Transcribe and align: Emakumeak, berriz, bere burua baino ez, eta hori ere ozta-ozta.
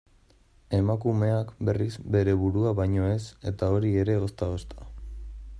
Emakumeak, 0.77 1.51
berriz, 1.69 1.91
bere 2.17 2.35
burua 2.45 2.73
baino 2.83 3.07
ez, 3.19 3.23
eta 3.53 3.73
hori 3.77 3.95
ere 4.07 4.21
ozta-ozta. 4.31 4.93